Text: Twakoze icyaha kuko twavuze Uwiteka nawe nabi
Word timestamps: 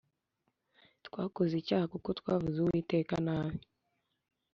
Twakoze 1.05 1.53
icyaha 1.57 1.85
kuko 1.93 2.09
twavuze 2.19 2.57
Uwiteka 2.61 3.13
nawe 3.25 3.49
nabi 3.51 3.67